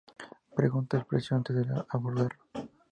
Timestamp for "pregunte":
0.55-0.97